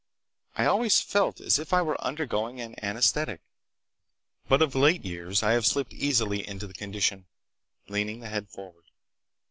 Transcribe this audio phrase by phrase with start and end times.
[0.55, 3.39] I always felt as if I were undergoing an anesthetic,
[4.49, 7.27] but of late years I have slipped easily into the condition,
[7.87, 8.85] leaning the head forward.